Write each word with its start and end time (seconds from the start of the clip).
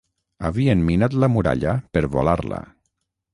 Havien 0.47 0.79
minat 0.87 1.17
la 1.25 1.29
muralla 1.33 1.75
per 1.99 2.03
volar-la. 2.17 2.65